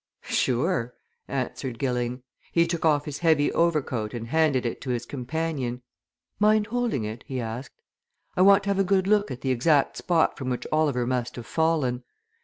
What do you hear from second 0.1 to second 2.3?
"Sure!" answered Gilling.